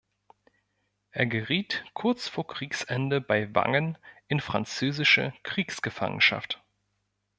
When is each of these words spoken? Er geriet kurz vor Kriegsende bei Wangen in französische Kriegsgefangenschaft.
Er 1.11 1.27
geriet 1.27 1.85
kurz 1.93 2.27
vor 2.27 2.47
Kriegsende 2.47 3.21
bei 3.21 3.53
Wangen 3.53 3.99
in 4.29 4.39
französische 4.39 5.31
Kriegsgefangenschaft. 5.43 6.59